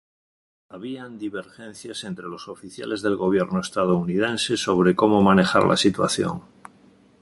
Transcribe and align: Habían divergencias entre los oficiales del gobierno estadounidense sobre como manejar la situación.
Habían 0.69 1.19
divergencias 1.19 2.03
entre 2.05 2.25
los 2.25 2.47
oficiales 2.47 3.03
del 3.03 3.17
gobierno 3.17 3.59
estadounidense 3.59 4.57
sobre 4.57 4.95
como 4.95 5.21
manejar 5.21 5.67
la 5.67 5.77
situación. 5.77 6.41